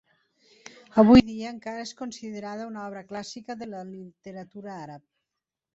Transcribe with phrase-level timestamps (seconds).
[1.03, 5.11] Avui dia encara és considerada una obra clàssica de la literatura àrab.